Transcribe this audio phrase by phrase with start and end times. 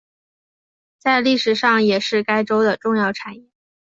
[0.97, 3.51] 在历史上也是该州的重要产业。